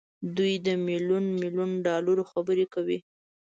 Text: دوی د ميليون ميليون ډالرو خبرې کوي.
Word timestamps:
دوی 0.37 0.53
د 0.65 0.67
ميليون 0.85 1.25
ميليون 1.39 1.71
ډالرو 1.85 2.23
خبرې 2.31 2.65
کوي. 2.73 2.97